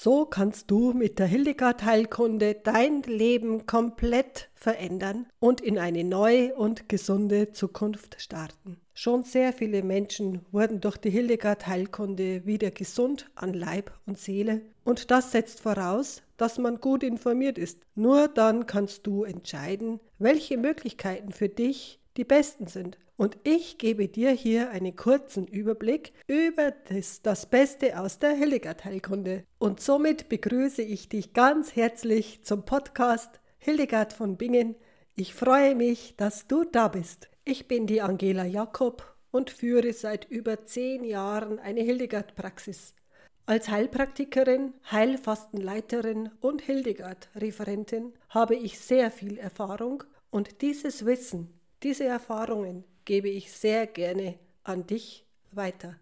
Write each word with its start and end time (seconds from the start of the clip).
So 0.00 0.26
kannst 0.26 0.70
du 0.70 0.92
mit 0.92 1.18
der 1.18 1.26
Hildegard 1.26 1.84
Heilkunde 1.84 2.54
dein 2.54 3.02
Leben 3.02 3.66
komplett 3.66 4.48
verändern 4.54 5.26
und 5.40 5.60
in 5.60 5.76
eine 5.76 6.04
neue 6.04 6.54
und 6.54 6.88
gesunde 6.88 7.50
Zukunft 7.50 8.14
starten. 8.22 8.78
Schon 8.94 9.24
sehr 9.24 9.52
viele 9.52 9.82
Menschen 9.82 10.46
wurden 10.52 10.80
durch 10.80 10.98
die 10.98 11.10
Hildegard 11.10 11.66
Heilkunde 11.66 12.46
wieder 12.46 12.70
gesund 12.70 13.28
an 13.34 13.54
Leib 13.54 13.90
und 14.06 14.18
Seele 14.18 14.60
und 14.84 15.10
das 15.10 15.32
setzt 15.32 15.58
voraus, 15.58 16.22
dass 16.36 16.58
man 16.58 16.80
gut 16.80 17.02
informiert 17.02 17.58
ist. 17.58 17.80
Nur 17.96 18.28
dann 18.28 18.66
kannst 18.66 19.04
du 19.04 19.24
entscheiden, 19.24 19.98
welche 20.20 20.58
Möglichkeiten 20.58 21.32
für 21.32 21.48
dich 21.48 21.98
die 22.16 22.24
besten 22.24 22.68
sind. 22.68 22.98
Und 23.18 23.36
ich 23.42 23.78
gebe 23.78 24.06
dir 24.06 24.30
hier 24.30 24.70
einen 24.70 24.94
kurzen 24.94 25.48
Überblick 25.48 26.12
über 26.28 26.70
das, 26.70 27.20
das 27.20 27.46
Beste 27.46 27.98
aus 27.98 28.20
der 28.20 28.30
Hildegard-Heilkunde. 28.30 29.42
Und 29.58 29.80
somit 29.80 30.28
begrüße 30.28 30.82
ich 30.82 31.08
dich 31.08 31.32
ganz 31.32 31.74
herzlich 31.74 32.44
zum 32.44 32.64
Podcast 32.64 33.40
Hildegard 33.58 34.12
von 34.12 34.36
Bingen. 34.36 34.76
Ich 35.16 35.34
freue 35.34 35.74
mich, 35.74 36.14
dass 36.16 36.46
du 36.46 36.62
da 36.62 36.86
bist. 36.86 37.28
Ich 37.44 37.66
bin 37.66 37.88
die 37.88 38.02
Angela 38.02 38.44
Jakob 38.44 39.16
und 39.32 39.50
führe 39.50 39.92
seit 39.92 40.30
über 40.30 40.64
zehn 40.64 41.02
Jahren 41.02 41.58
eine 41.58 41.80
Hildegard-Praxis. 41.80 42.94
Als 43.46 43.68
Heilpraktikerin, 43.68 44.74
Heilfastenleiterin 44.92 46.30
und 46.40 46.62
Hildegard-Referentin 46.62 48.12
habe 48.28 48.54
ich 48.54 48.78
sehr 48.78 49.10
viel 49.10 49.38
Erfahrung 49.38 50.04
und 50.30 50.62
dieses 50.62 51.04
Wissen 51.04 51.52
diese 51.82 52.04
Erfahrungen 52.04 52.84
gebe 53.08 53.30
ich 53.30 53.50
sehr 53.50 53.86
gerne 53.86 54.38
an 54.64 54.86
dich 54.86 55.24
weiter. 55.50 55.96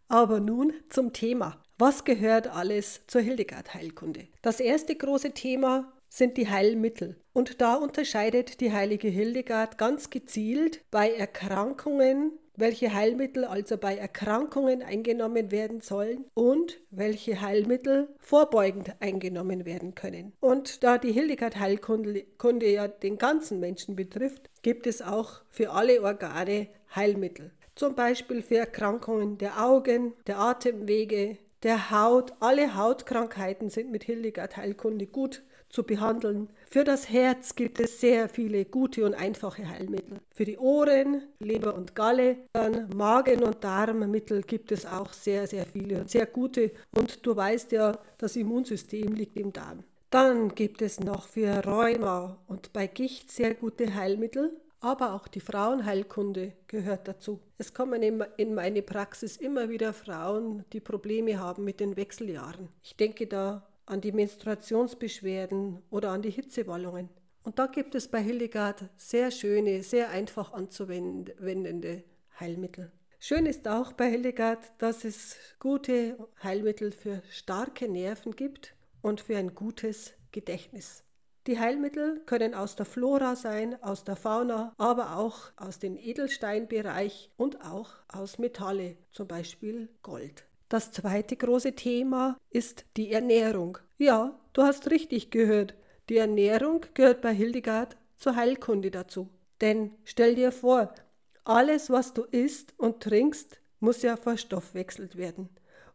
Aber 0.08 0.40
nun 0.40 0.72
zum 0.88 1.12
Thema. 1.12 1.62
Was 1.78 2.04
gehört 2.04 2.48
alles 2.48 3.02
zur 3.06 3.20
Hildegard-Heilkunde? 3.20 4.26
Das 4.42 4.60
erste 4.60 4.94
große 4.94 5.32
Thema 5.32 5.92
sind 6.08 6.36
die 6.36 6.48
Heilmittel. 6.48 7.20
Und 7.32 7.60
da 7.60 7.76
unterscheidet 7.76 8.60
die 8.60 8.72
heilige 8.72 9.08
Hildegard 9.08 9.78
ganz 9.78 10.10
gezielt 10.10 10.84
bei 10.90 11.10
Erkrankungen 11.10 12.32
welche 12.60 12.94
Heilmittel 12.94 13.44
also 13.44 13.76
bei 13.76 13.96
Erkrankungen 13.96 14.82
eingenommen 14.82 15.50
werden 15.50 15.80
sollen 15.80 16.24
und 16.34 16.78
welche 16.90 17.40
Heilmittel 17.40 18.08
vorbeugend 18.18 18.94
eingenommen 19.00 19.64
werden 19.64 19.94
können. 19.94 20.32
Und 20.40 20.84
da 20.84 20.98
die 20.98 21.12
Hildegard 21.12 21.58
Heilkunde 21.58 22.66
ja 22.66 22.88
den 22.88 23.18
ganzen 23.18 23.60
Menschen 23.60 23.96
betrifft, 23.96 24.48
gibt 24.62 24.86
es 24.86 25.02
auch 25.02 25.40
für 25.50 25.70
alle 25.70 26.02
Organe 26.02 26.68
Heilmittel. 26.94 27.50
Zum 27.74 27.94
Beispiel 27.94 28.42
für 28.42 28.58
Erkrankungen 28.58 29.38
der 29.38 29.64
Augen, 29.64 30.12
der 30.26 30.38
Atemwege, 30.38 31.38
der 31.62 31.90
Haut. 31.90 32.32
Alle 32.40 32.74
Hautkrankheiten 32.74 33.70
sind 33.70 33.90
mit 33.90 34.04
Hildegard 34.04 34.56
Heilkunde 34.56 35.06
gut 35.06 35.42
zu 35.70 35.84
behandeln. 35.84 36.50
Für 36.68 36.84
das 36.84 37.08
Herz 37.08 37.54
gibt 37.54 37.80
es 37.80 38.00
sehr 38.00 38.28
viele 38.28 38.64
gute 38.64 39.06
und 39.06 39.14
einfache 39.14 39.68
Heilmittel. 39.68 40.18
Für 40.34 40.44
die 40.44 40.58
Ohren, 40.58 41.22
Leber 41.38 41.74
und 41.74 41.94
Galle, 41.94 42.36
dann 42.52 42.88
Magen- 42.94 43.42
und 43.42 43.64
Darmmittel 43.64 44.42
gibt 44.42 44.72
es 44.72 44.84
auch 44.84 45.12
sehr, 45.12 45.46
sehr 45.46 45.64
viele 45.64 46.00
und 46.00 46.10
sehr 46.10 46.26
gute. 46.26 46.72
Und 46.96 47.24
du 47.24 47.34
weißt 47.34 47.72
ja, 47.72 47.98
das 48.18 48.36
Immunsystem 48.36 49.14
liegt 49.14 49.36
im 49.36 49.52
Darm. 49.52 49.84
Dann 50.10 50.54
gibt 50.54 50.82
es 50.82 50.98
noch 50.98 51.28
für 51.28 51.64
Rheuma 51.64 52.36
und 52.48 52.72
bei 52.72 52.88
Gicht 52.88 53.30
sehr 53.30 53.54
gute 53.54 53.94
Heilmittel. 53.94 54.60
Aber 54.82 55.12
auch 55.12 55.28
die 55.28 55.40
Frauenheilkunde 55.40 56.54
gehört 56.66 57.06
dazu. 57.06 57.38
Es 57.58 57.74
kommen 57.74 58.02
in 58.02 58.54
meine 58.54 58.80
Praxis 58.80 59.36
immer 59.36 59.68
wieder 59.68 59.92
Frauen, 59.92 60.64
die 60.72 60.80
Probleme 60.80 61.38
haben 61.38 61.64
mit 61.64 61.80
den 61.80 61.96
Wechseljahren. 61.96 62.70
Ich 62.82 62.96
denke 62.96 63.26
da 63.26 63.69
an 63.90 64.00
die 64.00 64.12
Menstruationsbeschwerden 64.12 65.82
oder 65.90 66.10
an 66.10 66.22
die 66.22 66.30
Hitzewallungen. 66.30 67.08
Und 67.42 67.58
da 67.58 67.66
gibt 67.66 67.94
es 67.94 68.08
bei 68.08 68.22
Hildegard 68.22 68.88
sehr 68.96 69.30
schöne, 69.30 69.82
sehr 69.82 70.10
einfach 70.10 70.52
anzuwendende 70.52 72.04
Heilmittel. 72.38 72.92
Schön 73.18 73.46
ist 73.46 73.66
auch 73.68 73.92
bei 73.92 74.08
Hildegard, 74.08 74.72
dass 74.78 75.04
es 75.04 75.36
gute 75.58 76.16
Heilmittel 76.42 76.92
für 76.92 77.22
starke 77.30 77.88
Nerven 77.88 78.36
gibt 78.36 78.74
und 79.02 79.20
für 79.20 79.36
ein 79.36 79.54
gutes 79.54 80.12
Gedächtnis. 80.32 81.04
Die 81.46 81.58
Heilmittel 81.58 82.20
können 82.26 82.54
aus 82.54 82.76
der 82.76 82.86
Flora 82.86 83.34
sein, 83.34 83.82
aus 83.82 84.04
der 84.04 84.16
Fauna, 84.16 84.74
aber 84.78 85.16
auch 85.16 85.50
aus 85.56 85.78
dem 85.78 85.96
Edelsteinbereich 85.96 87.30
und 87.36 87.64
auch 87.64 87.90
aus 88.08 88.38
Metalle, 88.38 88.96
zum 89.12 89.26
Beispiel 89.26 89.88
Gold. 90.02 90.44
Das 90.70 90.92
zweite 90.92 91.34
große 91.34 91.72
Thema 91.72 92.38
ist 92.48 92.84
die 92.96 93.12
Ernährung. 93.12 93.78
Ja, 93.98 94.38
du 94.52 94.62
hast 94.62 94.88
richtig 94.92 95.32
gehört. 95.32 95.74
Die 96.08 96.16
Ernährung 96.16 96.86
gehört 96.94 97.22
bei 97.22 97.34
Hildegard 97.34 97.96
zur 98.16 98.36
Heilkunde 98.36 98.92
dazu. 98.92 99.28
Denn 99.60 99.90
stell 100.04 100.36
dir 100.36 100.52
vor, 100.52 100.94
alles, 101.42 101.90
was 101.90 102.14
du 102.14 102.22
isst 102.22 102.72
und 102.76 103.00
trinkst, 103.02 103.60
muss 103.80 104.02
ja 104.02 104.16
verstoffwechselt 104.16 105.16
werden 105.16 105.48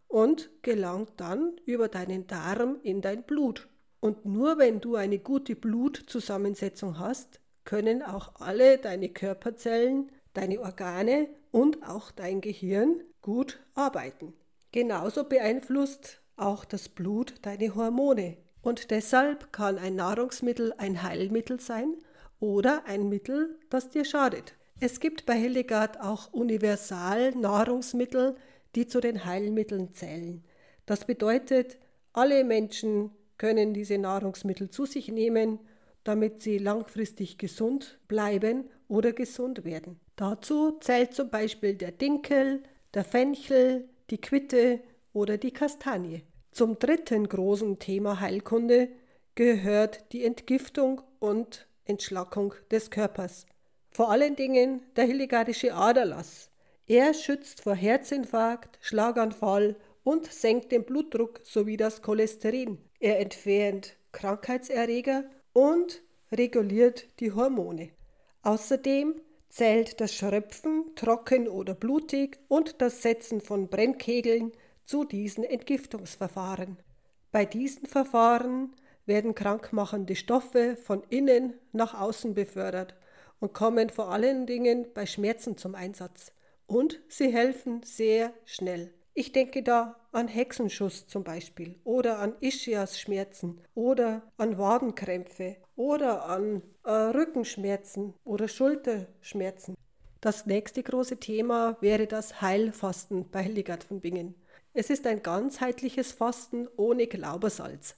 und 0.09 0.50
gelangt 0.62 1.13
dann 1.16 1.53
über 1.63 1.88
deinen 1.88 2.28
Darm 2.28 2.78
in 2.84 3.00
dein 3.00 3.24
Blut. 3.24 3.69
Und 4.02 4.25
nur 4.25 4.57
wenn 4.57 4.81
du 4.81 4.97
eine 4.97 5.19
gute 5.19 5.56
Blutzusammensetzung 5.56 7.00
hast, 7.00 7.40
können 7.63 8.03
auch 8.03 8.42
alle 8.42 8.78
deine 8.78 9.07
Körperzellen, 9.07 10.12
deine 10.34 10.59
Organe 10.59 11.30
und 11.52 11.88
auch 11.88 12.12
dein 12.12 12.42
Gehirn 12.42 13.00
gut 13.22 13.62
arbeiten. 13.74 14.34
Genauso 14.75 15.24
beeinflusst 15.24 16.22
auch 16.36 16.63
das 16.66 16.90
Blut 16.90 17.36
deine 17.44 17.75
Hormone. 17.75 18.36
Und 18.62 18.91
deshalb 18.91 19.53
kann 19.53 19.78
ein 19.78 19.96
Nahrungsmittel 19.96 20.74
ein 20.78 21.02
Heilmittel 21.02 21.62
sein 21.62 21.96
oder 22.41 22.84
ein 22.86 23.08
Mittel, 23.08 23.58
das 23.69 23.90
dir 23.90 24.03
schadet. 24.03 24.56
Es 24.81 25.00
gibt 25.00 25.25
bei 25.25 25.36
Hildegard 25.36 26.02
auch 26.02 26.34
Universal-Nahrungsmittel, 26.34 28.36
die 28.75 28.86
zu 28.86 29.00
den 29.00 29.24
Heilmitteln 29.24 29.94
zählen. 29.94 30.44
Das 30.86 31.06
bedeutet, 31.06 31.78
alle 32.12 32.44
Menschen 32.44 33.12
können 33.38 33.74
diese 33.74 33.97
Nahrungsmittel 33.97 34.69
zu 34.72 34.86
sich 34.86 35.07
nehmen, 35.07 35.59
damit 36.03 36.42
sie 36.42 36.57
langfristig 36.57 37.38
gesund 37.38 37.97
bleiben 38.09 38.66
oder 38.90 39.13
gesund 39.13 39.63
werden. 39.63 40.02
Dazu 40.18 40.78
zählt 40.81 41.13
zum 41.13 41.30
Beispiel 41.30 41.75
der 41.75 41.94
Dinkel, 41.94 42.62
der 42.94 43.06
Fenchel, 43.06 43.88
die 44.10 44.20
Quitte 44.20 44.82
oder 45.14 45.38
die 45.38 45.52
Kastanie. 45.52 46.24
Zum 46.52 46.80
dritten 46.80 47.28
großen 47.28 47.80
Thema 47.80 48.20
Heilkunde 48.20 48.90
gehört 49.36 50.14
die 50.14 50.24
Entgiftung 50.24 51.02
und 51.20 51.68
Entschlackung 51.86 52.54
des 52.72 52.90
Körpers. 52.90 53.46
Vor 53.90 54.10
allen 54.12 54.36
Dingen 54.36 54.82
der 54.96 55.06
Hilligardische 55.06 55.74
Aderlass. 55.74 56.50
Er 56.88 57.14
schützt 57.14 57.62
vor 57.62 57.76
Herzinfarkt, 57.76 58.78
Schlaganfall 58.82 59.76
und 60.04 60.32
senkt 60.32 60.72
den 60.72 60.86
Blutdruck 60.86 61.42
sowie 61.44 61.78
das 61.78 62.01
Cholesterin. 62.01 62.78
Er 63.00 63.19
entfernt 63.19 63.98
Krankheitserreger 64.12 65.25
und 65.54 66.04
reguliert 66.31 67.08
die 67.19 67.31
Hormone. 67.31 67.90
Außerdem 68.44 69.16
zählt 69.56 70.02
das 70.02 70.13
Schröpfen, 70.13 70.84
trocken 70.96 71.48
oder 71.48 71.75
blutig 71.75 72.40
und 72.50 72.81
das 72.81 73.02
Setzen 73.02 73.40
von 73.40 73.69
Brennkegeln 73.69 74.52
zu 74.84 75.06
diesen 75.06 75.46
Entgiftungsverfahren. 75.46 76.78
Bei 77.31 77.46
diesen 77.46 77.88
Verfahren 77.88 78.75
werden 79.06 79.34
krankmachende 79.34 80.18
Stoffe 80.18 80.75
von 80.75 81.04
innen 81.10 81.54
nach 81.72 81.98
außen 81.98 82.34
befördert 82.34 82.96
und 83.40 83.54
kommen 83.54 83.90
vor 83.90 84.12
allen 84.12 84.46
Dingen 84.46 84.88
bei 84.94 85.06
Schmerzen 85.06 85.56
zum 85.58 85.74
Einsatz. 85.74 86.34
Und 86.68 87.00
sie 87.08 87.31
helfen 87.31 87.81
sehr 87.84 88.34
schnell. 88.44 88.94
Ich 89.17 89.31
denke 89.31 89.63
da 89.63 89.95
an 90.12 90.27
Hexenschuss 90.27 91.07
zum 91.07 91.23
Beispiel 91.23 91.79
oder 91.85 92.19
an 92.19 92.35
Ischias-Schmerzen 92.41 93.62
oder 93.73 94.23
an 94.35 94.57
Wadenkrämpfe 94.57 95.56
oder 95.77 96.25
an 96.25 96.62
äh, 96.83 96.91
Rückenschmerzen 96.91 98.13
oder 98.25 98.50
Schulterschmerzen. 98.50 99.77
Das 100.19 100.45
nächste 100.47 100.83
große 100.83 101.15
Thema 101.15 101.77
wäre 101.79 102.07
das 102.07 102.41
Heilfasten 102.41 103.29
bei 103.31 103.41
Hildegard 103.44 103.85
von 103.85 104.01
Bingen. 104.01 104.35
Es 104.73 104.89
ist 104.89 105.07
ein 105.07 105.23
ganzheitliches 105.23 106.12
Fasten 106.12 106.67
ohne 106.75 107.07
Glaubersalz. 107.07 107.95